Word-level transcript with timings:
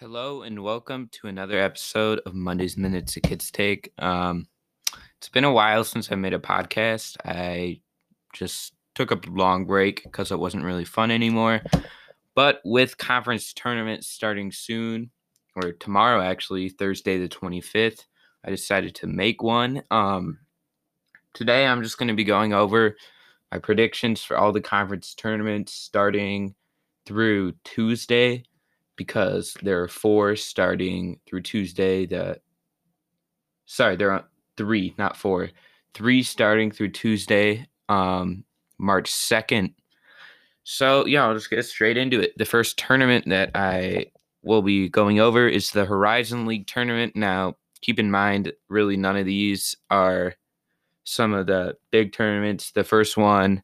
Hello 0.00 0.42
and 0.42 0.62
welcome 0.62 1.08
to 1.10 1.26
another 1.26 1.58
episode 1.58 2.20
of 2.24 2.32
Monday's 2.32 2.76
Minutes 2.76 3.16
of 3.16 3.24
Kids 3.24 3.50
Take. 3.50 3.92
Um, 3.98 4.46
it's 5.16 5.28
been 5.28 5.42
a 5.42 5.52
while 5.52 5.82
since 5.82 6.12
I 6.12 6.14
made 6.14 6.34
a 6.34 6.38
podcast. 6.38 7.16
I 7.24 7.80
just 8.32 8.74
took 8.94 9.10
a 9.10 9.18
long 9.28 9.64
break 9.64 10.04
because 10.04 10.30
it 10.30 10.38
wasn't 10.38 10.62
really 10.62 10.84
fun 10.84 11.10
anymore. 11.10 11.62
But 12.36 12.60
with 12.64 12.96
conference 12.96 13.52
tournaments 13.52 14.06
starting 14.06 14.52
soon, 14.52 15.10
or 15.56 15.72
tomorrow 15.72 16.22
actually, 16.22 16.68
Thursday 16.68 17.18
the 17.18 17.28
25th, 17.28 18.04
I 18.44 18.50
decided 18.50 18.94
to 18.94 19.08
make 19.08 19.42
one. 19.42 19.82
Um, 19.90 20.38
today 21.34 21.66
I'm 21.66 21.82
just 21.82 21.98
going 21.98 22.06
to 22.06 22.14
be 22.14 22.22
going 22.22 22.52
over 22.52 22.94
my 23.50 23.58
predictions 23.58 24.22
for 24.22 24.36
all 24.36 24.52
the 24.52 24.60
conference 24.60 25.12
tournaments 25.14 25.72
starting 25.72 26.54
through 27.04 27.54
Tuesday 27.64 28.44
because 28.98 29.56
there 29.62 29.82
are 29.82 29.88
four 29.88 30.36
starting 30.36 31.18
through 31.26 31.40
Tuesday. 31.40 32.04
The 32.04 32.38
sorry, 33.64 33.96
there 33.96 34.12
are 34.12 34.24
three, 34.58 34.94
not 34.98 35.16
four. 35.16 35.48
Three 35.94 36.22
starting 36.22 36.70
through 36.70 36.90
Tuesday, 36.90 37.66
um, 37.88 38.44
March 38.76 39.10
second. 39.10 39.72
So 40.64 41.06
yeah, 41.06 41.24
I'll 41.24 41.34
just 41.34 41.48
get 41.48 41.64
straight 41.64 41.96
into 41.96 42.20
it. 42.20 42.36
The 42.36 42.44
first 42.44 42.78
tournament 42.78 43.24
that 43.28 43.52
I 43.54 44.08
will 44.42 44.60
be 44.60 44.90
going 44.90 45.18
over 45.18 45.48
is 45.48 45.70
the 45.70 45.86
Horizon 45.86 46.44
League 46.44 46.66
tournament. 46.66 47.16
Now, 47.16 47.54
keep 47.80 47.98
in 47.98 48.10
mind, 48.10 48.52
really 48.68 48.96
none 48.96 49.16
of 49.16 49.24
these 49.24 49.76
are 49.88 50.34
some 51.04 51.32
of 51.32 51.46
the 51.46 51.74
big 51.90 52.12
tournaments. 52.12 52.72
The 52.72 52.84
first 52.84 53.16
one 53.16 53.62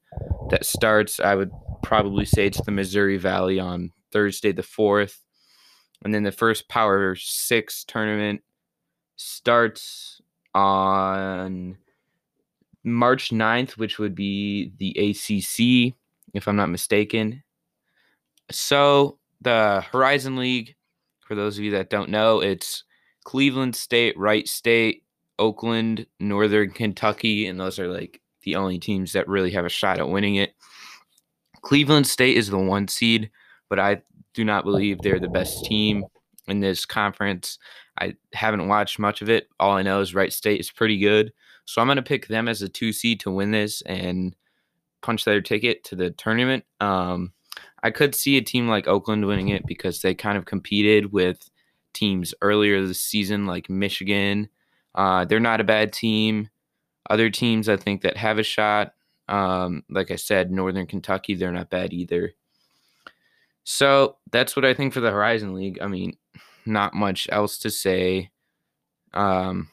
that 0.50 0.64
starts, 0.64 1.20
I 1.20 1.34
would 1.34 1.50
probably 1.82 2.24
say 2.24 2.46
it's 2.46 2.60
the 2.62 2.72
Missouri 2.72 3.18
Valley 3.18 3.60
on 3.60 3.90
Thursday 4.12 4.52
the 4.52 4.62
4th. 4.62 5.18
And 6.04 6.12
then 6.12 6.22
the 6.22 6.32
first 6.32 6.68
Power 6.68 7.16
Six 7.16 7.84
tournament 7.84 8.42
starts 9.16 10.20
on 10.54 11.78
March 12.84 13.30
9th, 13.30 13.72
which 13.72 13.98
would 13.98 14.14
be 14.14 14.72
the 14.78 14.90
ACC, 14.90 15.94
if 16.34 16.46
I'm 16.46 16.56
not 16.56 16.68
mistaken. 16.68 17.42
So, 18.50 19.18
the 19.40 19.84
Horizon 19.90 20.36
League, 20.36 20.76
for 21.20 21.34
those 21.34 21.56
of 21.56 21.64
you 21.64 21.70
that 21.72 21.90
don't 21.90 22.10
know, 22.10 22.40
it's 22.40 22.84
Cleveland 23.24 23.74
State, 23.74 24.16
Wright 24.18 24.46
State, 24.46 25.02
Oakland, 25.38 26.06
Northern 26.20 26.70
Kentucky, 26.70 27.46
and 27.46 27.58
those 27.58 27.78
are 27.78 27.88
like 27.88 28.20
the 28.42 28.56
only 28.56 28.78
teams 28.78 29.12
that 29.12 29.28
really 29.28 29.50
have 29.50 29.64
a 29.64 29.70
shot 29.70 29.98
at 29.98 30.08
winning 30.08 30.36
it. 30.36 30.54
Cleveland 31.62 32.06
State 32.06 32.36
is 32.36 32.50
the 32.50 32.58
one 32.58 32.88
seed, 32.88 33.30
but 33.68 33.78
I 33.78 34.02
do 34.34 34.44
not 34.44 34.64
believe 34.64 34.98
they're 34.98 35.20
the 35.20 35.28
best 35.28 35.64
team 35.64 36.04
in 36.48 36.60
this 36.60 36.84
conference. 36.84 37.58
I 37.98 38.14
haven't 38.32 38.68
watched 38.68 38.98
much 38.98 39.22
of 39.22 39.30
it. 39.30 39.48
All 39.60 39.72
I 39.72 39.82
know 39.82 40.00
is 40.00 40.14
Wright 40.14 40.32
State 40.32 40.60
is 40.60 40.70
pretty 40.70 40.98
good. 40.98 41.32
So 41.64 41.80
I'm 41.80 41.86
going 41.86 41.96
to 41.96 42.02
pick 42.02 42.26
them 42.26 42.48
as 42.48 42.62
a 42.62 42.68
two 42.68 42.92
seed 42.92 43.20
to 43.20 43.30
win 43.30 43.50
this 43.50 43.80
and 43.82 44.34
punch 45.02 45.24
their 45.24 45.40
ticket 45.40 45.84
to 45.84 45.96
the 45.96 46.10
tournament. 46.10 46.64
Um, 46.80 47.32
I 47.82 47.90
could 47.90 48.14
see 48.14 48.36
a 48.36 48.42
team 48.42 48.68
like 48.68 48.88
Oakland 48.88 49.26
winning 49.26 49.48
it 49.48 49.66
because 49.66 50.00
they 50.00 50.14
kind 50.14 50.36
of 50.36 50.44
competed 50.44 51.12
with 51.12 51.50
teams 51.92 52.34
earlier 52.42 52.84
this 52.84 53.00
season, 53.00 53.46
like 53.46 53.70
Michigan. 53.70 54.48
Uh, 54.94 55.24
they're 55.24 55.40
not 55.40 55.60
a 55.60 55.64
bad 55.64 55.92
team. 55.92 56.48
Other 57.08 57.30
teams 57.30 57.68
I 57.68 57.76
think 57.76 58.02
that 58.02 58.16
have 58.16 58.38
a 58.38 58.42
shot, 58.42 58.94
um, 59.28 59.82
like 59.90 60.10
I 60.10 60.16
said, 60.16 60.50
Northern 60.50 60.86
Kentucky, 60.86 61.34
they're 61.34 61.52
not 61.52 61.70
bad 61.70 61.92
either. 61.92 62.32
So 63.64 64.16
that's 64.30 64.54
what 64.54 64.64
I 64.64 64.74
think 64.74 64.92
for 64.92 65.00
the 65.00 65.10
Horizon 65.10 65.54
League. 65.54 65.78
I 65.80 65.86
mean, 65.86 66.16
not 66.66 66.94
much 66.94 67.26
else 67.32 67.58
to 67.58 67.70
say. 67.70 68.30
Um, 69.12 69.68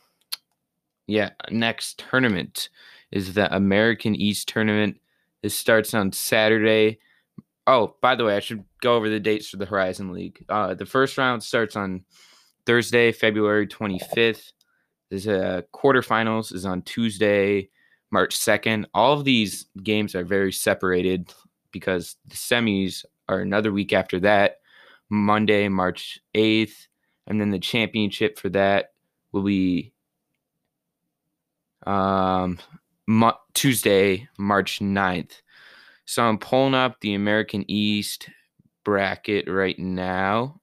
yeah, 1.08 1.32
next 1.50 2.04
tournament 2.10 2.70
is 3.12 3.34
the 3.34 3.54
American 3.54 4.16
East 4.16 4.48
tournament. 4.48 4.98
This 5.44 5.58
starts 5.58 5.94
on 5.94 6.14
Saturday. 6.14 7.00
Oh, 7.68 7.96
by 8.02 8.16
the 8.16 8.26
way, 8.26 8.36
I 8.36 8.40
should 8.40 8.64
go 8.82 8.96
over 8.96 9.10
the 9.10 9.20
dates 9.20 9.50
for 9.50 9.58
the 9.58 9.66
Horizon 9.66 10.14
League. 10.14 10.44
Uh, 10.48 10.74
the 10.74 10.86
first 10.86 11.18
round 11.18 11.44
starts 11.44 11.76
on 11.76 12.06
Thursday, 12.66 13.12
February 13.12 13.68
25th. 13.68 14.52
There's 15.10 15.28
a 15.28 15.66
quarterfinals 15.74 16.54
is 16.54 16.66
on 16.66 16.84
Tuesday, 16.84 17.70
March 18.12 18.38
2nd. 18.38 18.86
All 18.94 19.14
of 19.14 19.26
these 19.26 19.66
games 19.84 20.16
are 20.16 20.24
very 20.24 20.54
separated 20.54 21.34
because 21.72 22.16
the 22.28 22.36
semis 22.36 23.04
are 23.32 23.40
another 23.40 23.72
week 23.72 23.94
after 23.94 24.20
that, 24.22 24.58
Monday, 25.10 25.68
March 25.70 26.20
8th. 26.36 26.88
And 27.28 27.40
then 27.40 27.52
the 27.52 27.60
championship 27.60 28.38
for 28.38 28.50
that 28.50 28.92
will 29.32 29.44
be 29.44 29.94
um, 31.86 32.60
Mo- 33.08 33.38
Tuesday, 33.54 34.28
March 34.38 34.80
9th. 34.80 35.42
So 36.06 36.24
I'm 36.24 36.38
pulling 36.38 36.74
up 36.74 37.00
the 37.00 37.14
American 37.14 37.64
East 37.70 38.30
bracket 38.84 39.50
right 39.50 39.78
now. 39.78 40.60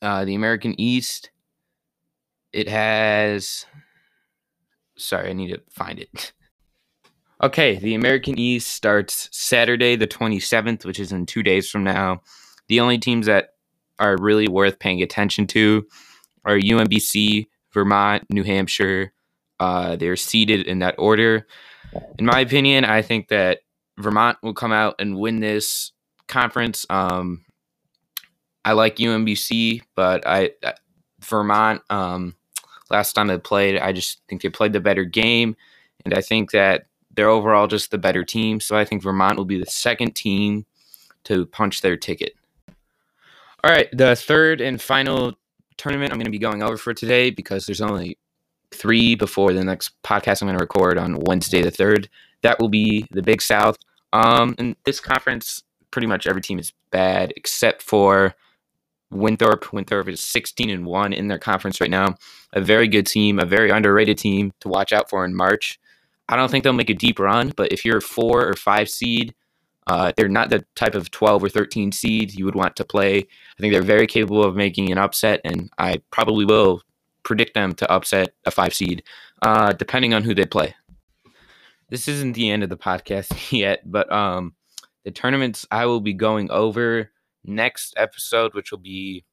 Uh, 0.00 0.24
the 0.24 0.34
American 0.34 0.78
East, 0.80 1.30
it 2.52 2.68
has. 2.68 3.66
Sorry, 4.96 5.30
I 5.30 5.32
need 5.32 5.48
to 5.48 5.60
find 5.70 5.98
it. 5.98 6.32
Okay, 7.40 7.76
the 7.76 7.94
American 7.94 8.36
East 8.36 8.72
starts 8.72 9.28
Saturday, 9.30 9.94
the 9.94 10.08
27th, 10.08 10.84
which 10.84 10.98
is 10.98 11.12
in 11.12 11.24
two 11.24 11.44
days 11.44 11.70
from 11.70 11.84
now. 11.84 12.20
The 12.66 12.80
only 12.80 12.98
teams 12.98 13.26
that 13.26 13.50
are 14.00 14.16
really 14.18 14.48
worth 14.48 14.80
paying 14.80 15.02
attention 15.02 15.46
to 15.48 15.86
are 16.44 16.58
UMBC, 16.58 17.46
Vermont, 17.72 18.24
New 18.28 18.42
Hampshire. 18.42 19.12
Uh, 19.60 19.94
they're 19.94 20.16
seeded 20.16 20.66
in 20.66 20.80
that 20.80 20.96
order. 20.98 21.46
In 22.18 22.26
my 22.26 22.40
opinion, 22.40 22.84
I 22.84 23.02
think 23.02 23.28
that 23.28 23.60
Vermont 23.98 24.38
will 24.42 24.54
come 24.54 24.72
out 24.72 24.96
and 24.98 25.16
win 25.16 25.38
this 25.38 25.92
conference. 26.26 26.86
Um, 26.90 27.44
I 28.64 28.72
like 28.72 28.96
UMBC, 28.96 29.82
but 29.94 30.26
I 30.26 30.50
Vermont. 31.20 31.82
Um, 31.88 32.34
last 32.90 33.12
time 33.12 33.28
they 33.28 33.38
played, 33.38 33.78
I 33.78 33.92
just 33.92 34.20
think 34.28 34.42
they 34.42 34.48
played 34.48 34.72
the 34.72 34.80
better 34.80 35.04
game, 35.04 35.56
and 36.04 36.14
I 36.14 36.20
think 36.20 36.50
that 36.50 36.86
they're 37.18 37.28
overall 37.28 37.66
just 37.66 37.90
the 37.90 37.98
better 37.98 38.22
team. 38.22 38.60
So 38.60 38.76
I 38.76 38.84
think 38.84 39.02
Vermont 39.02 39.36
will 39.36 39.44
be 39.44 39.58
the 39.58 39.66
second 39.66 40.14
team 40.14 40.66
to 41.24 41.46
punch 41.46 41.80
their 41.80 41.96
ticket. 41.96 42.34
All 43.64 43.72
right, 43.72 43.88
the 43.92 44.14
third 44.14 44.60
and 44.60 44.80
final 44.80 45.34
tournament 45.78 46.12
I'm 46.12 46.18
going 46.18 46.26
to 46.26 46.30
be 46.30 46.38
going 46.38 46.62
over 46.62 46.76
for 46.76 46.94
today 46.94 47.30
because 47.30 47.66
there's 47.66 47.80
only 47.80 48.18
three 48.70 49.16
before 49.16 49.52
the 49.52 49.64
next 49.64 50.00
podcast 50.04 50.42
I'm 50.42 50.46
going 50.46 50.58
to 50.58 50.62
record 50.62 50.96
on 50.96 51.18
Wednesday 51.18 51.60
the 51.60 51.72
3rd. 51.72 52.06
That 52.42 52.60
will 52.60 52.68
be 52.68 53.04
the 53.10 53.22
Big 53.22 53.42
South. 53.42 53.76
Um, 54.12 54.54
in 54.56 54.76
this 54.84 55.00
conference, 55.00 55.64
pretty 55.90 56.06
much 56.06 56.28
every 56.28 56.40
team 56.40 56.60
is 56.60 56.72
bad 56.92 57.32
except 57.34 57.82
for 57.82 58.36
Winthrop. 59.10 59.72
Winthrop 59.72 60.08
is 60.08 60.20
16 60.20 60.70
and 60.70 60.86
1 60.86 61.12
in 61.12 61.26
their 61.26 61.40
conference 61.40 61.80
right 61.80 61.90
now. 61.90 62.14
A 62.52 62.60
very 62.60 62.86
good 62.86 63.08
team, 63.08 63.40
a 63.40 63.44
very 63.44 63.70
underrated 63.70 64.18
team 64.18 64.52
to 64.60 64.68
watch 64.68 64.92
out 64.92 65.10
for 65.10 65.24
in 65.24 65.34
March. 65.34 65.80
I 66.28 66.36
don't 66.36 66.50
think 66.50 66.64
they'll 66.64 66.72
make 66.72 66.90
a 66.90 66.94
deep 66.94 67.18
run, 67.18 67.52
but 67.56 67.72
if 67.72 67.84
you're 67.84 67.98
a 67.98 68.02
four 68.02 68.46
or 68.46 68.54
five 68.54 68.88
seed, 68.88 69.34
uh, 69.86 70.12
they're 70.16 70.28
not 70.28 70.50
the 70.50 70.64
type 70.76 70.94
of 70.94 71.10
12 71.10 71.44
or 71.44 71.48
13 71.48 71.92
seed 71.92 72.34
you 72.34 72.44
would 72.44 72.54
want 72.54 72.76
to 72.76 72.84
play. 72.84 73.18
I 73.18 73.60
think 73.60 73.72
they're 73.72 73.82
very 73.82 74.06
capable 74.06 74.44
of 74.44 74.54
making 74.54 74.92
an 74.92 74.98
upset, 74.98 75.40
and 75.44 75.70
I 75.78 76.02
probably 76.10 76.44
will 76.44 76.82
predict 77.22 77.54
them 77.54 77.74
to 77.74 77.90
upset 77.90 78.34
a 78.44 78.50
five 78.50 78.74
seed, 78.74 79.02
uh, 79.42 79.72
depending 79.72 80.12
on 80.12 80.22
who 80.22 80.34
they 80.34 80.44
play. 80.44 80.74
This 81.88 82.06
isn't 82.06 82.34
the 82.34 82.50
end 82.50 82.62
of 82.62 82.68
the 82.68 82.76
podcast 82.76 83.50
yet, 83.58 83.80
but 83.90 84.12
um, 84.12 84.54
the 85.04 85.10
tournaments 85.10 85.66
I 85.70 85.86
will 85.86 86.00
be 86.00 86.12
going 86.12 86.50
over 86.50 87.10
next 87.44 87.94
episode, 87.96 88.52
which 88.52 88.70
will 88.70 88.78
be 88.78 89.24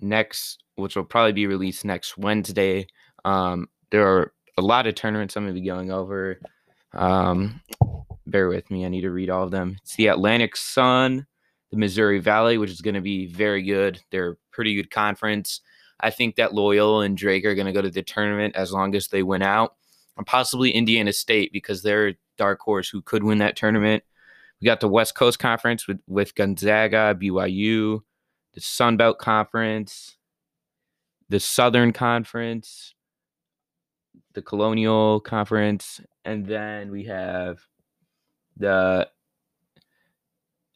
next, 0.00 0.62
which 0.76 0.96
will 0.96 1.04
probably 1.04 1.32
be 1.32 1.46
released 1.46 1.84
next 1.84 2.16
Wednesday. 2.16 2.86
Um, 3.26 3.68
there 3.90 4.06
are 4.06 4.32
a 4.56 4.62
lot 4.62 4.86
of 4.86 4.94
tournaments 4.94 5.36
I'm 5.36 5.44
going 5.44 5.54
to 5.54 5.60
be 5.60 5.66
going 5.66 5.90
over. 5.90 6.38
Um, 6.92 7.60
bear 8.26 8.48
with 8.48 8.70
me. 8.70 8.84
I 8.84 8.88
need 8.88 9.02
to 9.02 9.10
read 9.10 9.30
all 9.30 9.44
of 9.44 9.50
them. 9.50 9.76
It's 9.82 9.96
the 9.96 10.08
Atlantic 10.08 10.56
Sun, 10.56 11.26
the 11.70 11.76
Missouri 11.76 12.20
Valley, 12.20 12.58
which 12.58 12.70
is 12.70 12.80
going 12.80 12.94
to 12.94 13.00
be 13.00 13.26
very 13.26 13.62
good. 13.62 14.00
They're 14.10 14.32
a 14.32 14.36
pretty 14.52 14.74
good 14.74 14.90
conference. 14.90 15.60
I 16.00 16.10
think 16.10 16.36
that 16.36 16.54
Loyola 16.54 17.04
and 17.04 17.16
Drake 17.16 17.44
are 17.44 17.54
going 17.54 17.66
to 17.66 17.72
go 17.72 17.82
to 17.82 17.90
the 17.90 18.02
tournament 18.02 18.56
as 18.56 18.72
long 18.72 18.94
as 18.94 19.08
they 19.08 19.22
win 19.22 19.42
out, 19.42 19.74
and 20.16 20.26
possibly 20.26 20.70
Indiana 20.70 21.12
State 21.12 21.52
because 21.52 21.82
they're 21.82 22.08
a 22.08 22.16
dark 22.36 22.60
horse 22.60 22.88
who 22.88 23.02
could 23.02 23.22
win 23.22 23.38
that 23.38 23.56
tournament. 23.56 24.04
We 24.60 24.66
got 24.66 24.80
the 24.80 24.88
West 24.88 25.14
Coast 25.14 25.38
Conference 25.38 25.86
with, 25.86 26.00
with 26.06 26.34
Gonzaga, 26.34 27.16
BYU, 27.20 28.00
the 28.54 28.60
Sun 28.60 28.96
Belt 28.96 29.18
Conference, 29.18 30.16
the 31.28 31.40
Southern 31.40 31.92
Conference, 31.92 32.93
the 34.34 34.42
Colonial 34.42 35.20
Conference, 35.20 36.00
and 36.24 36.46
then 36.46 36.90
we 36.90 37.04
have 37.04 37.60
the 38.56 39.08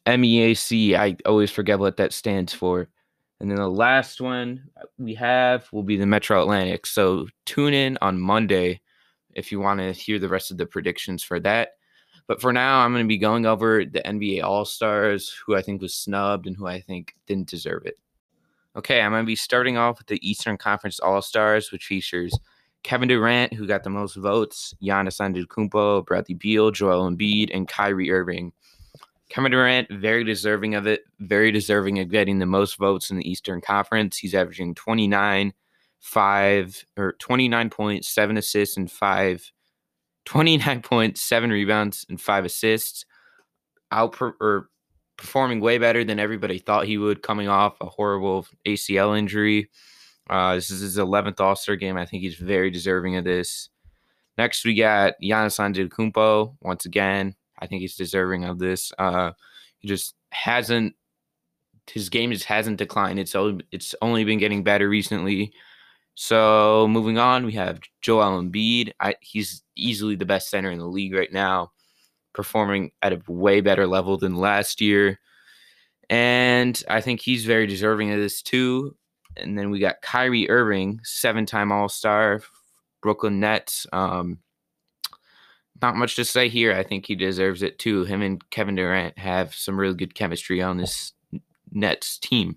MEAC. 0.07 0.95
I 0.95 1.17
always 1.27 1.51
forget 1.51 1.79
what 1.79 1.97
that 1.99 2.13
stands 2.13 2.53
for. 2.55 2.89
And 3.41 3.51
then 3.51 3.59
the 3.59 3.69
last 3.69 4.21
one 4.21 4.69
we 4.99 5.15
have 5.15 5.69
will 5.73 5.85
be 5.85 5.97
the 5.97 6.07
Metro 6.07 6.43
Atlantic. 6.43 6.87
So 6.87 7.29
tune 7.45 7.73
in 7.73 7.99
on 8.01 8.19
Monday 8.19 8.81
if 9.35 9.53
you 9.53 9.61
want 9.61 9.79
to 9.79 9.93
hear 9.93 10.19
the 10.19 10.29
rest 10.29 10.51
of 10.51 10.57
the 10.57 10.67
predictions 10.67 11.23
for 11.23 11.39
that. 11.41 11.75
But 12.27 12.41
for 12.41 12.53
now, 12.53 12.81
I'm 12.81 12.93
going 12.93 13.05
to 13.05 13.09
be 13.09 13.17
going 13.17 13.47
over 13.47 13.85
the 13.85 14.01
NBA 14.01 14.43
All 14.43 14.65
Stars, 14.65 15.33
who 15.47 15.55
I 15.55 15.63
think 15.63 15.81
was 15.81 15.95
snubbed 15.95 16.47
and 16.47 16.57
who 16.57 16.67
I 16.67 16.81
think 16.81 17.15
didn't 17.27 17.49
deserve 17.49 17.87
it. 17.87 17.97
Okay, 18.77 19.01
I'm 19.01 19.13
going 19.13 19.23
to 19.23 19.27
be 19.27 19.37
starting 19.37 19.79
off 19.79 19.99
with 19.99 20.09
the 20.09 20.29
Eastern 20.29 20.57
Conference 20.57 21.01
All 21.01 21.23
Stars, 21.23 21.73
which 21.73 21.87
features 21.87 22.39
Kevin 22.85 23.09
Durant, 23.09 23.53
who 23.53 23.67
got 23.67 23.85
the 23.85 23.91
most 23.91 24.17
votes, 24.17 24.75
Giannis 24.83 25.21
Antetokounmpo, 25.21 26.07
Bradley 26.07 26.35
Beal, 26.35 26.71
Joel 26.71 27.11
Embiid, 27.11 27.51
and 27.53 27.69
Kyrie 27.69 28.11
Irving. 28.11 28.53
Kevin 29.29 29.53
Durant, 29.53 29.91
very 29.91 30.25
deserving 30.25 30.75
of 30.75 30.87
it, 30.87 31.03
very 31.21 31.53
deserving 31.53 31.99
of 31.99 32.11
getting 32.11 32.39
the 32.39 32.47
most 32.47 32.79
votes 32.79 33.11
in 33.11 33.19
the 33.19 33.31
Eastern 33.31 33.61
Conference. 33.61 34.17
He's 34.17 34.35
averaging 34.35 34.75
29, 34.75 35.53
5 36.01 36.85
or 36.97 37.15
29.7 37.21 38.39
assists 38.39 38.77
and 38.77 38.91
5 38.91 39.53
29.7 40.27 41.51
rebounds 41.51 42.07
and 42.09 42.21
5 42.21 42.45
assists. 42.45 43.05
Out 43.91 44.21
or 44.21 44.69
performing 45.17 45.61
way 45.61 45.79
better 45.79 46.05
than 46.05 46.19
everybody 46.19 46.59
thought 46.59 46.87
he 46.87 46.99
would 46.99 47.23
coming 47.23 47.49
off 47.49 47.77
a 47.81 47.87
horrible 47.87 48.47
ACL 48.67 49.19
injury. 49.19 49.71
Uh, 50.29 50.55
this 50.55 50.71
is 50.71 50.81
his 50.81 50.99
11th 50.99 51.41
All-Star 51.41 51.77
game. 51.77 51.97
I 51.97 52.05
think 52.05 52.23
he's 52.23 52.37
very 52.37 52.71
deserving 52.71 53.17
of 53.17 53.25
this. 53.25 53.71
Next, 54.37 54.65
we 54.65 54.75
got 54.75 55.15
Giannis 55.23 55.59
Antetokounmpo. 55.59 56.57
Once 56.61 56.85
again, 56.85 57.35
I 57.59 57.67
think 57.67 57.81
he's 57.81 57.97
deserving 57.97 58.45
of 58.45 58.59
this. 58.59 58.93
Uh, 58.99 59.33
he 59.79 59.89
just 59.89 60.15
hasn't 60.31 60.95
his 61.91 62.09
game 62.09 62.33
just 62.33 62.45
hasn't 62.45 62.79
declined. 62.79 63.19
It's 63.19 63.35
only, 63.35 63.65
it's 63.73 63.95
only 64.03 64.25
been 64.25 64.39
getting 64.39 64.63
better 64.63 64.89
recently. 64.89 65.53
So 66.15 66.87
moving 66.89 67.19
on, 67.19 67.47
we 67.47 67.53
have 67.53 67.81
Joel 68.01 68.43
Embiid. 68.43 68.93
I, 69.01 69.15
he's 69.21 69.63
easily 69.77 70.17
the 70.17 70.27
best 70.27 70.51
center 70.51 70.71
in 70.71 70.79
the 70.79 70.87
league 70.87 71.15
right 71.15 71.33
now, 71.33 71.73
performing 72.35 72.91
at 73.03 73.13
a 73.13 73.23
way 73.29 73.61
better 73.61 73.87
level 73.87 74.19
than 74.19 74.37
last 74.37 74.81
year. 74.81 75.21
And 76.11 76.83
I 76.89 77.01
think 77.01 77.21
he's 77.21 77.45
very 77.45 77.67
deserving 77.67 78.11
of 78.13 78.19
this 78.19 78.43
too. 78.43 78.97
And 79.37 79.59
then 79.59 79.71
we 79.71 79.79
got 79.79 80.03
Kyrie 80.03 80.51
Irving, 80.51 81.01
seven-time 81.05 81.71
All-Star, 81.71 82.43
Brooklyn 83.03 83.41
Nets. 83.41 83.87
Um, 83.93 84.39
not 85.81 85.97
much 85.97 86.17
to 86.17 86.25
say 86.25 86.49
here. 86.49 86.73
I 86.75 86.83
think 86.83 87.07
he 87.07 87.15
deserves 87.15 87.63
it 87.63 87.79
too. 87.79 88.05
Him 88.05 88.23
and 88.23 88.51
Kevin 88.51 88.75
Durant 88.75 89.17
have 89.19 89.55
some 89.55 89.79
really 89.79 89.95
good 89.95 90.15
chemistry 90.15 90.61
on 90.61 90.77
this 90.77 91.13
Nets 91.71 92.19
team. 92.19 92.57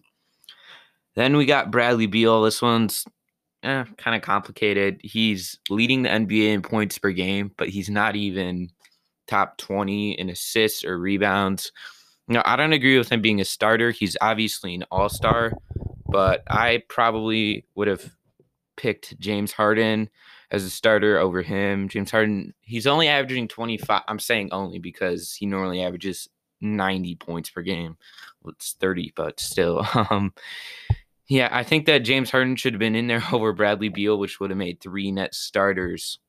Then 1.16 1.38
we 1.38 1.46
got 1.46 1.72
Bradley 1.72 2.08
Beal. 2.08 2.42
This 2.42 2.62
one's 2.62 3.06
eh, 3.64 3.84
kind 3.98 4.16
of 4.16 4.22
complicated. 4.22 5.00
He's 5.04 5.60
leading 5.70 6.04
the 6.04 6.10
NBA 6.10 6.54
in 6.54 6.62
points 6.62 6.98
per 6.98 7.12
game, 7.12 7.52
but 7.58 7.70
he's 7.70 7.90
not 7.90 8.16
even 8.16 8.70
top 9.28 9.58
20 9.58 10.14
in 10.14 10.30
assists 10.30 10.84
or 10.84 10.98
rebounds. 10.98 11.72
No, 12.28 12.42
I 12.46 12.56
don't 12.56 12.74
agree 12.74 12.98
with 12.98 13.12
him 13.12 13.22
being 13.22 13.42
a 13.42 13.46
starter. 13.46 13.92
He's 13.92 14.16
obviously 14.22 14.76
an 14.76 14.86
all 14.92 15.10
star, 15.10 15.54
but 16.12 16.44
I 16.50 16.84
probably 16.90 17.66
would 17.76 17.88
have 17.88 18.12
picked 18.78 19.20
James 19.20 19.54
Harden 19.54 20.10
as 20.52 20.64
a 20.64 20.70
starter 20.70 21.18
over 21.18 21.42
him. 21.42 21.88
James 21.88 22.12
Harden, 22.12 22.54
he's 22.62 22.88
only 22.88 23.08
averaging 23.08 23.48
25. 23.48 24.02
I'm 24.08 24.20
saying 24.20 24.50
only 24.52 24.80
because 24.80 25.34
he 25.34 25.46
normally 25.46 25.82
averages 25.82 26.28
90 26.60 27.16
points 27.16 27.50
per 27.50 27.62
game. 27.62 27.98
Well, 28.42 28.52
it's 28.52 28.74
30, 28.80 29.14
but 29.16 29.40
still. 29.40 29.88
Um, 30.10 30.34
yeah, 31.28 31.48
I 31.50 31.64
think 31.64 31.86
that 31.86 32.00
James 32.00 32.30
Harden 32.30 32.58
should 32.58 32.74
have 32.74 32.80
been 32.80 32.96
in 32.96 33.08
there 33.08 33.24
over 33.32 33.54
Bradley 33.54 33.88
Beal, 33.88 34.20
which 34.20 34.40
would 34.40 34.50
have 34.50 34.58
made 34.58 34.82
three 34.82 35.12
net 35.14 35.34
starters. 35.34 36.20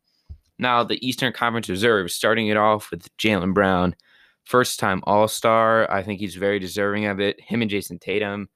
Now, 0.60 0.84
the 0.84 1.04
Eastern 1.04 1.32
Conference 1.32 1.68
Reserve, 1.68 2.12
starting 2.12 2.46
it 2.46 2.56
off 2.56 2.92
with 2.92 3.08
Jaylen 3.16 3.52
Brown, 3.52 3.96
first 4.44 4.78
time 4.78 5.02
All 5.04 5.26
Star. 5.26 5.90
I 5.90 6.04
think 6.04 6.20
he's 6.20 6.36
very 6.36 6.60
deserving 6.60 7.06
of 7.06 7.18
it. 7.18 7.40
Him 7.40 7.62
and 7.62 7.70
Jayson 7.70 7.98
Tatum 7.98 8.48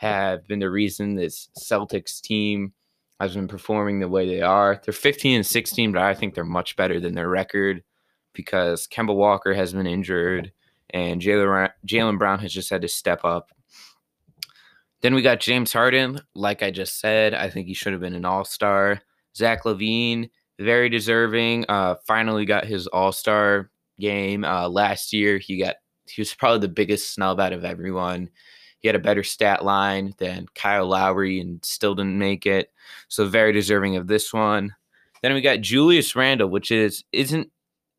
have 0.00 0.48
been 0.48 0.60
the 0.60 0.70
reason 0.70 1.14
this 1.14 1.50
Celtics 1.58 2.22
team 2.22 2.72
has 3.20 3.34
been 3.34 3.46
performing 3.46 4.00
the 4.00 4.08
way 4.08 4.26
they 4.26 4.40
are. 4.40 4.80
They're 4.82 4.94
15 4.94 5.36
and 5.36 5.46
16, 5.46 5.92
but 5.92 6.00
I 6.00 6.14
think 6.14 6.32
they're 6.32 6.42
much 6.42 6.74
better 6.74 6.98
than 6.98 7.14
their 7.14 7.28
record 7.28 7.82
because 8.32 8.88
Kemba 8.88 9.14
Walker 9.14 9.52
has 9.52 9.74
been 9.74 9.86
injured 9.86 10.52
and 10.88 11.20
Jaylen 11.20 12.18
Brown 12.18 12.38
has 12.38 12.50
just 12.50 12.70
had 12.70 12.80
to 12.80 12.88
step 12.88 13.26
up. 13.26 13.50
Then 15.02 15.14
we 15.14 15.20
got 15.20 15.38
James 15.38 15.70
Harden. 15.70 16.22
Like 16.34 16.62
I 16.62 16.70
just 16.70 16.98
said, 16.98 17.34
I 17.34 17.50
think 17.50 17.66
he 17.66 17.74
should 17.74 17.92
have 17.92 18.00
been 18.00 18.14
an 18.14 18.24
all 18.24 18.46
star. 18.46 19.02
Zach 19.36 19.64
LaVine, 19.64 20.30
very 20.58 20.88
deserving. 20.88 21.66
Uh, 21.68 21.96
finally 22.06 22.46
got 22.46 22.64
his 22.64 22.86
all 22.86 23.12
star 23.12 23.70
game 24.00 24.46
uh, 24.46 24.66
last 24.66 25.12
year. 25.12 25.36
He 25.36 25.58
got 25.58 25.76
he 26.06 26.22
was 26.22 26.32
probably 26.32 26.60
the 26.60 26.72
biggest 26.72 27.12
snub 27.12 27.38
out 27.38 27.52
of 27.52 27.66
everyone. 27.66 28.30
He 28.80 28.88
had 28.88 28.96
a 28.96 29.00
better 29.00 29.22
stat 29.22 29.64
line 29.64 30.14
than 30.18 30.46
Kyle 30.54 30.86
Lowry 30.86 31.38
and 31.38 31.64
still 31.64 31.94
didn't 31.94 32.18
make 32.18 32.46
it. 32.46 32.72
So 33.08 33.26
very 33.26 33.52
deserving 33.52 33.96
of 33.96 34.06
this 34.06 34.32
one. 34.32 34.74
Then 35.22 35.34
we 35.34 35.42
got 35.42 35.60
Julius 35.60 36.16
Randle, 36.16 36.48
which 36.48 36.70
is 36.70 37.04
isn't 37.12 37.50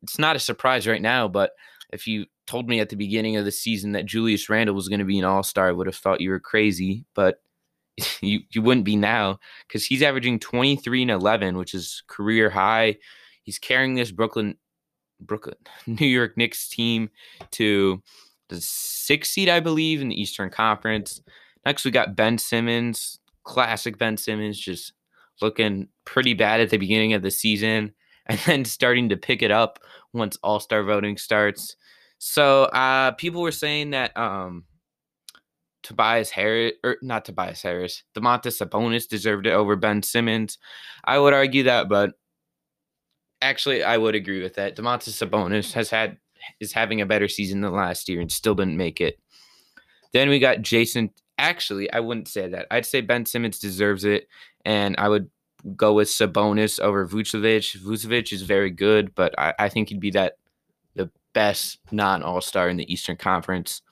it's 0.02 0.18
not 0.18 0.36
a 0.36 0.40
surprise 0.40 0.88
right 0.88 1.00
now, 1.00 1.28
but 1.28 1.52
if 1.92 2.06
you 2.08 2.26
told 2.48 2.68
me 2.68 2.80
at 2.80 2.88
the 2.88 2.96
beginning 2.96 3.36
of 3.36 3.44
the 3.44 3.52
season 3.52 3.92
that 3.92 4.06
Julius 4.06 4.48
Randle 4.48 4.74
was 4.74 4.88
going 4.88 4.98
to 4.98 5.04
be 5.04 5.20
an 5.20 5.24
all-star, 5.24 5.68
I 5.68 5.72
would 5.72 5.86
have 5.86 5.94
thought 5.94 6.20
you 6.20 6.30
were 6.30 6.40
crazy, 6.40 7.04
but 7.14 7.40
you 8.20 8.40
you 8.50 8.62
wouldn't 8.62 8.86
be 8.86 8.96
now 8.96 9.38
cuz 9.68 9.84
he's 9.84 10.02
averaging 10.02 10.40
23 10.40 11.02
and 11.02 11.10
11, 11.12 11.56
which 11.56 11.74
is 11.74 12.02
career 12.08 12.50
high. 12.50 12.96
He's 13.44 13.58
carrying 13.58 13.94
this 13.94 14.10
Brooklyn 14.10 14.56
Brooklyn 15.20 15.56
New 15.86 16.06
York 16.06 16.36
Knicks 16.36 16.68
team 16.68 17.10
to 17.52 18.02
the 18.52 18.60
sixth 18.60 19.32
seed, 19.32 19.48
I 19.48 19.60
believe, 19.60 20.00
in 20.00 20.08
the 20.08 20.20
Eastern 20.20 20.50
Conference. 20.50 21.20
Next, 21.64 21.84
we 21.84 21.90
got 21.90 22.16
Ben 22.16 22.38
Simmons, 22.38 23.18
classic 23.44 23.98
Ben 23.98 24.16
Simmons, 24.16 24.58
just 24.58 24.92
looking 25.40 25.88
pretty 26.04 26.34
bad 26.34 26.60
at 26.60 26.70
the 26.70 26.78
beginning 26.78 27.14
of 27.14 27.22
the 27.22 27.30
season 27.30 27.92
and 28.26 28.38
then 28.40 28.64
starting 28.64 29.08
to 29.08 29.16
pick 29.16 29.42
it 29.42 29.50
up 29.50 29.78
once 30.12 30.36
All 30.42 30.60
Star 30.60 30.82
voting 30.82 31.16
starts. 31.16 31.76
So, 32.18 32.64
uh, 32.64 33.12
people 33.12 33.42
were 33.42 33.50
saying 33.50 33.90
that 33.90 34.16
um, 34.16 34.64
Tobias 35.82 36.30
Harris, 36.30 36.74
or 36.84 36.96
not 37.02 37.24
Tobias 37.24 37.62
Harris, 37.62 38.04
Domantas 38.14 38.64
Sabonis 38.64 39.08
deserved 39.08 39.46
it 39.46 39.52
over 39.52 39.74
Ben 39.74 40.02
Simmons. 40.02 40.58
I 41.04 41.18
would 41.18 41.34
argue 41.34 41.64
that, 41.64 41.88
but 41.88 42.12
actually, 43.40 43.82
I 43.82 43.98
would 43.98 44.14
agree 44.14 44.42
with 44.42 44.54
that. 44.54 44.76
Domantas 44.76 45.10
Sabonis 45.10 45.72
has 45.72 45.90
had 45.90 46.18
is 46.60 46.72
having 46.72 47.00
a 47.00 47.06
better 47.06 47.28
season 47.28 47.60
than 47.60 47.72
last 47.72 48.08
year 48.08 48.20
and 48.20 48.30
still 48.30 48.54
didn't 48.54 48.76
make 48.76 49.00
it. 49.00 49.18
Then 50.12 50.28
we 50.28 50.38
got 50.38 50.58
Jayson. 50.58 51.10
Actually, 51.38 51.90
I 51.92 52.00
wouldn't 52.00 52.28
say 52.28 52.48
that. 52.48 52.66
I'd 52.70 52.86
say 52.86 53.00
Ben 53.00 53.26
Simmons 53.26 53.58
deserves 53.58 54.04
it, 54.04 54.28
and 54.64 54.94
I 54.98 55.08
would 55.08 55.30
go 55.76 55.94
with 55.94 56.08
Sabonis 56.08 56.78
over 56.80 57.06
Vucevic. 57.06 57.76
Vucevic 57.78 58.32
is 58.32 58.42
very 58.42 58.70
good, 58.70 59.14
but 59.14 59.34
I, 59.38 59.54
I 59.58 59.68
think 59.68 59.88
he'd 59.88 60.00
be 60.00 60.10
that 60.10 60.34
the 60.94 61.10
best 61.32 61.78
non 61.90 62.22
All 62.22 62.40
Star 62.40 62.68
in 62.68 62.76
the 62.76 62.92
Eastern 62.92 63.16
Conference. 63.16 63.82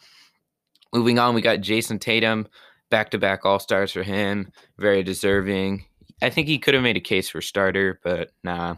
Moving 0.92 1.18
on, 1.18 1.34
we 1.34 1.40
got 1.40 1.60
Jayson 1.60 2.00
Tatum, 2.00 2.48
back 2.90 3.10
to 3.10 3.18
back 3.18 3.44
All 3.44 3.58
Stars 3.58 3.92
for 3.92 4.02
him, 4.02 4.52
very 4.78 5.02
deserving. 5.02 5.84
I 6.22 6.30
think 6.30 6.48
he 6.48 6.58
could 6.58 6.74
have 6.74 6.82
made 6.82 6.96
a 6.96 7.00
case 7.00 7.30
for 7.30 7.40
starter, 7.40 7.98
but 8.02 8.30
nah, 8.44 8.76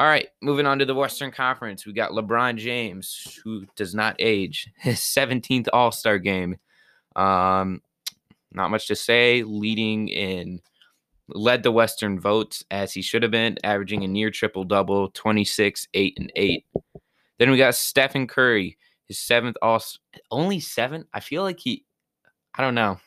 all 0.00 0.06
right, 0.06 0.28
moving 0.40 0.64
on 0.64 0.78
to 0.78 0.86
the 0.86 0.94
Western 0.94 1.30
Conference, 1.30 1.84
we 1.84 1.92
got 1.92 2.12
LeBron 2.12 2.56
James, 2.56 3.38
who 3.44 3.66
does 3.76 3.94
not 3.94 4.16
age, 4.18 4.66
his 4.78 4.98
17th 4.98 5.68
All 5.74 5.92
Star 5.92 6.18
game. 6.18 6.56
Um, 7.16 7.82
not 8.50 8.70
much 8.70 8.86
to 8.86 8.96
say, 8.96 9.42
leading 9.42 10.08
in, 10.08 10.62
led 11.28 11.62
the 11.62 11.70
Western 11.70 12.18
votes 12.18 12.64
as 12.70 12.94
he 12.94 13.02
should 13.02 13.22
have 13.22 13.30
been, 13.30 13.58
averaging 13.62 14.02
a 14.02 14.08
near 14.08 14.30
triple 14.30 14.64
double, 14.64 15.10
26, 15.10 15.88
8, 15.92 16.18
and 16.18 16.32
8. 16.34 16.64
Then 17.38 17.50
we 17.50 17.58
got 17.58 17.74
Stephen 17.74 18.26
Curry, 18.26 18.78
his 19.06 19.18
seventh 19.18 19.58
All 19.60 19.82
only 20.30 20.60
seven. 20.60 21.04
I 21.12 21.20
feel 21.20 21.42
like 21.42 21.60
he, 21.60 21.84
I 22.54 22.62
don't 22.62 22.74
know. 22.74 22.98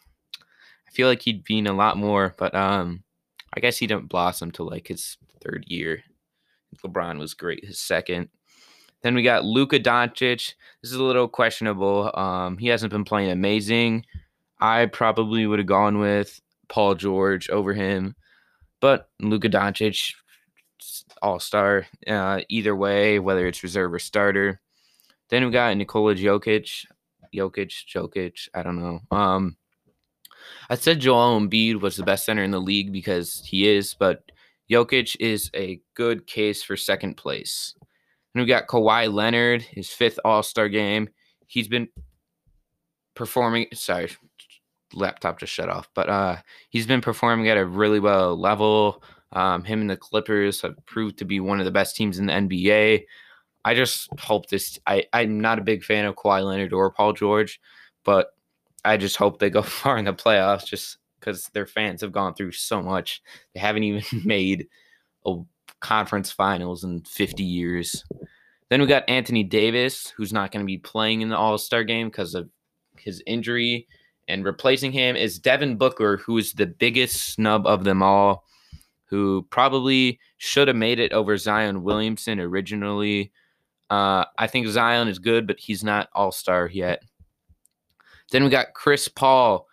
I 0.88 0.92
feel 0.92 1.08
like 1.08 1.24
he'd 1.24 1.44
been 1.44 1.66
a 1.66 1.74
lot 1.74 1.98
more, 1.98 2.36
but 2.38 2.54
um, 2.54 3.04
I 3.52 3.62
guess 3.62 3.80
he 3.80 3.88
didn't 3.88 4.10
blossom 4.10 4.52
till 4.52 4.68
like 4.68 4.90
his 4.90 5.18
third 5.42 5.64
year. 5.66 6.04
LeBron 6.82 7.20
was 7.20 7.34
great 7.34 7.66
his 7.66 7.80
second. 7.80 8.30
Then 9.02 9.16
we 9.16 9.24
got 9.24 9.44
Luka 9.44 9.80
Doncic. 9.80 10.54
This 10.82 10.92
is 10.92 10.94
a 10.94 11.04
little 11.04 11.28
questionable. 11.28 12.12
Um, 12.14 12.58
he 12.58 12.68
hasn't 12.68 12.92
been 12.92 13.04
playing 13.04 13.32
amazing. 13.32 14.06
I 14.60 14.86
probably 14.86 15.46
would 15.46 15.60
have 15.60 15.68
gone 15.68 16.00
with 16.00 16.40
Paul 16.70 16.96
George 16.96 17.50
over 17.50 17.74
him, 17.74 18.16
but 18.80 19.10
Luka 19.20 19.50
Doncic, 19.50 20.14
all 21.22 21.40
star. 21.40 21.86
Uh, 22.08 22.42
either 22.50 22.76
way, 22.76 23.20
whether 23.20 23.46
it's 23.46 23.64
reserve 23.64 23.94
or 23.94 24.00
starter. 24.00 24.62
Then 25.30 25.46
we 25.46 25.52
got 25.52 25.76
Nikola 25.76 26.16
Jokic, 26.16 26.86
Jokic, 27.34 27.86
Jokic. 27.94 28.48
I 28.54 28.64
don't 28.64 28.80
know. 28.80 29.00
Um, 29.12 29.58
I 30.70 30.76
said 30.76 31.00
Joel 31.00 31.40
Embiid 31.40 31.82
was 31.82 31.98
the 31.98 32.04
best 32.04 32.26
center 32.26 32.44
in 32.44 32.52
the 32.52 32.62
league 32.62 32.92
because 32.92 33.42
he 33.46 33.68
is, 33.68 33.94
but 33.94 34.24
Jokic 34.74 35.16
is 35.20 35.52
a 35.56 35.80
good 35.94 36.26
case 36.26 36.64
for 36.64 36.76
second 36.76 37.16
place. 37.16 37.76
And 38.34 38.42
we 38.42 38.48
got 38.48 38.68
Kawhi 38.68 39.14
Leonard, 39.14 39.62
his 39.62 39.90
fifth 39.90 40.20
All 40.26 40.42
Star 40.42 40.68
game. 40.68 41.10
He's 41.48 41.68
been 41.68 41.88
performing. 43.14 43.68
Sorry, 43.74 44.10
laptop 44.94 45.40
just 45.40 45.54
shut 45.54 45.70
off. 45.70 45.88
But 45.94 46.10
uh, 46.10 46.38
he's 46.70 46.88
been 46.88 47.02
performing 47.02 47.48
at 47.50 47.58
a 47.58 47.66
really 47.66 48.00
well 48.00 48.36
level. 48.36 49.04
Um, 49.32 49.64
him 49.64 49.82
and 49.82 49.90
the 49.90 49.98
Clippers 49.98 50.62
have 50.62 50.76
proved 50.86 51.18
to 51.20 51.26
be 51.26 51.40
one 51.40 51.60
of 51.60 51.66
the 51.66 51.72
best 51.72 51.96
teams 51.96 52.20
in 52.20 52.26
the 52.26 52.34
NBA. 52.34 53.06
I 53.66 53.76
just 53.76 54.10
hope 54.20 54.50
this. 54.50 54.80
I 54.88 55.06
I'm 55.14 55.40
not 55.40 55.60
a 55.60 55.64
big 55.64 55.84
fan 55.84 56.06
of 56.06 56.16
Kawhi 56.16 56.44
Leonard 56.44 56.74
or 56.74 56.92
Paul 56.92 57.14
George, 57.14 57.62
but 58.04 58.32
I 58.84 58.98
just 58.98 59.18
hope 59.18 59.40
they 59.40 59.50
go 59.50 59.62
far 59.64 59.98
in 59.98 60.06
the 60.06 60.14
playoffs. 60.14 60.66
Just 60.66 60.98
because 61.24 61.48
their 61.54 61.66
fans 61.66 62.02
have 62.02 62.12
gone 62.12 62.34
through 62.34 62.52
so 62.52 62.82
much, 62.82 63.22
they 63.54 63.60
haven't 63.60 63.84
even 63.84 64.04
made 64.26 64.68
a 65.26 65.36
conference 65.80 66.32
finals 66.32 66.84
in 66.84 67.02
50 67.02 67.44
years. 67.44 68.04
Then 68.70 68.82
we 68.82 68.88
got 68.88 69.08
Anthony 69.10 69.44
Davis, 69.44 70.14
who's 70.18 70.34
not 70.34 70.52
going 70.52 70.64
to 70.64 70.68
be 70.68 70.78
playing 70.78 71.22
in 71.22 71.30
the 71.30 71.38
All 71.38 71.58
Star 71.58 71.84
game 71.84 72.08
because 72.08 72.36
of 72.36 72.50
his 72.98 73.22
injury. 73.26 73.88
And 74.28 74.46
replacing 74.46 74.94
him 74.94 75.16
is 75.16 75.38
Devin 75.38 75.78
Booker, 75.78 76.18
who 76.18 76.38
is 76.38 76.54
the 76.54 76.66
biggest 76.66 77.34
snub 77.34 77.68
of 77.68 77.84
them 77.84 78.02
all, 78.02 78.46
who 79.06 79.46
probably 79.50 80.20
should 80.38 80.70
have 80.70 80.78
made 80.78 81.00
it 81.00 81.12
over 81.12 81.38
Zion 81.38 81.84
Williamson 81.84 82.40
originally. 82.40 83.32
Uh, 83.90 84.26
I 84.38 84.48
think 84.48 84.68
Zion 84.68 85.08
is 85.08 85.20
good, 85.20 85.46
but 85.46 85.60
he's 85.60 85.84
not 85.84 86.10
All 86.14 86.32
Star 86.32 86.68
yet. 86.72 87.04
Then 88.32 88.44
we 88.44 88.50
got 88.50 88.74
Chris 88.74 89.08
Paul. 89.08 89.68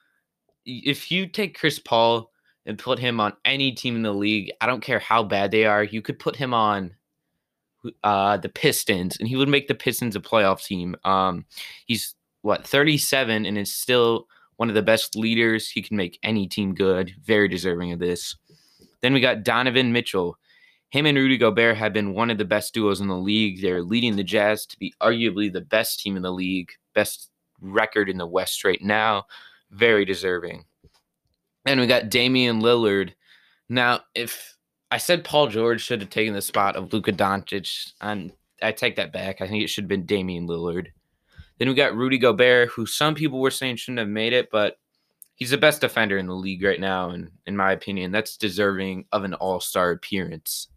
If 0.71 1.11
you 1.11 1.27
take 1.27 1.59
Chris 1.59 1.79
Paul 1.79 2.31
and 2.67 2.79
put 2.79 2.99
him 2.99 3.21
on 3.21 3.33
any 3.45 3.73
team 3.73 3.97
in 3.97 4.03
the 4.03 4.13
league, 4.13 4.53
I 4.61 4.67
don't 4.67 4.83
care 4.83 4.99
how 4.99 5.23
bad 5.23 5.51
they 5.51 5.65
are, 5.65 5.83
you 5.83 6.03
could 6.03 6.19
put 6.19 6.37
him 6.37 6.55
on 6.55 6.95
uh, 8.05 8.37
the 8.37 8.49
Pistons, 8.49 9.17
and 9.19 9.29
he 9.29 9.37
would 9.37 9.49
make 9.49 9.69
the 9.69 9.75
Pistons 9.75 10.17
a 10.17 10.21
playoff 10.21 10.65
team. 10.65 10.97
Um, 11.05 11.47
he's 11.87 12.15
what 12.43 12.67
37 12.67 13.45
and 13.45 13.59
is 13.59 13.75
still 13.75 14.27
one 14.57 14.69
of 14.69 14.75
the 14.75 14.83
best 14.83 15.17
leaders. 15.17 15.71
He 15.71 15.83
can 15.83 15.97
make 15.97 16.19
any 16.23 16.47
team 16.47 16.75
good. 16.75 17.15
Very 17.25 17.49
deserving 17.49 17.93
of 17.93 17.99
this. 17.99 18.37
Then 19.01 19.13
we 19.13 19.21
got 19.21 19.43
Donovan 19.43 19.93
Mitchell. 19.93 20.37
Him 20.91 21.07
and 21.07 21.17
Rudy 21.17 21.39
Gobert 21.39 21.77
have 21.77 21.93
been 21.93 22.15
one 22.15 22.31
of 22.31 22.39
the 22.39 22.45
best 22.45 22.75
duos 22.75 23.01
in 23.01 23.09
the 23.09 23.17
league. 23.17 23.63
They're 23.63 23.83
leading 23.83 24.17
the 24.17 24.25
Jazz 24.25 24.67
to 24.67 24.77
be 24.77 24.93
arguably 25.01 25.53
the 25.53 25.61
best 25.61 26.01
team 26.01 26.17
in 26.17 26.23
the 26.23 26.33
league, 26.33 26.73
best 26.95 27.31
record 27.61 28.09
in 28.09 28.19
the 28.19 28.27
West 28.27 28.65
right 28.65 28.83
now. 28.83 29.25
Very 29.71 30.05
deserving. 30.05 30.65
And 31.67 31.81
we 31.81 31.87
got 31.87 32.09
Damian 32.09 32.61
Lillard. 32.61 33.13
Now, 33.69 34.01
if 34.15 34.57
I 34.91 34.99
said 34.99 35.25
Paul 35.25 35.47
George 35.47 35.83
should 35.83 36.01
have 36.01 36.11
taken 36.11 36.35
the 36.35 36.43
spot 36.43 36.75
of 36.75 36.93
Luka 36.93 37.13
Doncic, 37.13 37.93
and 38.01 38.33
I 38.63 38.73
take 38.73 38.97
that 38.97 39.13
back. 39.13 39.41
I 39.41 39.47
think 39.47 39.63
it 39.63 39.69
should 39.69 39.85
have 39.85 39.89
been 39.89 40.07
Damian 40.07 40.49
Lillard. 40.49 40.89
Then 41.59 41.69
we 41.69 41.75
got 41.75 41.95
Rudy 41.95 42.19
Gobert, 42.19 42.71
who 42.71 42.87
some 42.87 43.15
people 43.15 43.39
were 43.39 43.51
saying 43.51 43.77
shouldn't 43.77 43.99
have 43.99 44.09
made 44.09 44.33
it, 44.33 44.51
but 44.51 44.79
he's 45.35 45.51
the 45.51 45.59
best 45.59 45.81
defender 45.81 46.19
in 46.19 46.27
the 46.27 46.35
league 46.35 46.65
right 46.65 46.81
now, 46.81 47.11
and 47.11 47.31
in 47.47 47.57
my 47.57 47.73
opinion, 47.73 48.11
that's 48.11 48.37
deserving 48.37 49.05
of 49.13 49.25
an 49.25 49.35
All 49.35 49.61
Star 49.61 49.91
appearance. 49.91 50.69